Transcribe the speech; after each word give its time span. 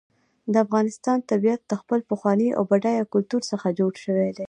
د 0.51 0.53
افغانستان 0.65 1.17
طبیعت 1.31 1.61
له 1.69 1.75
خپل 1.81 1.99
پخواني 2.09 2.49
او 2.57 2.63
بډایه 2.71 3.03
کلتور 3.13 3.41
څخه 3.51 3.67
جوړ 3.79 3.91
شوی 4.03 4.29
دی. 4.35 4.39